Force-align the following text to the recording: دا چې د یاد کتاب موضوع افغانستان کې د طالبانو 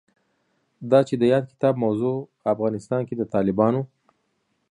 دا 0.91 0.99
چې 1.07 1.15
د 1.17 1.23
یاد 1.33 1.45
کتاب 1.51 1.73
موضوع 1.83 2.15
افغانستان 2.53 3.01
کې 3.07 3.15
د 3.17 3.23
طالبانو 3.33 3.81